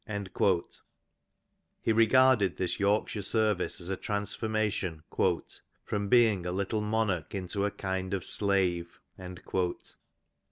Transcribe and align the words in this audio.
^' 0.09 0.79
He 1.79 1.93
regarded 1.93 2.55
this 2.55 2.79
Yorkshire 2.79 3.21
service 3.21 3.79
as 3.79 3.89
a 3.89 3.95
transformation 3.95 5.03
*^ 5.11 5.61
from 5.85 6.07
being 6.07 6.43
a 6.43 6.51
little 6.51 6.81
monarch 6.81 7.35
into 7.35 7.65
a 7.65 7.69
kind 7.69 8.11
of 8.15 8.23
slave." 8.25 8.99